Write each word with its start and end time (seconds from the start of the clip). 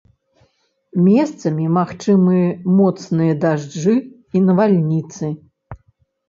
Месцамі 1.07 1.65
магчымыя 1.77 2.47
моцныя 2.79 3.33
дажджы 3.45 3.95
і 4.01 4.37
навальніцы. 4.49 5.25